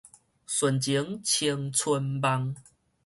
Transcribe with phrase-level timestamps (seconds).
[0.03, 0.09] 純情
[1.23, 2.55] 青春夢